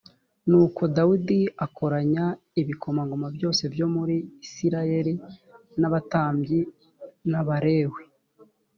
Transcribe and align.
nuko 0.49 0.81
dawidi 0.97 1.39
akoranya 1.65 2.25
ibikomangoma 2.61 3.27
byose 3.35 3.63
byo 3.73 3.87
muri 3.95 4.15
isirayeli 4.47 5.13
n’abatambyi 5.79 6.59
n’abalewi 7.31 8.01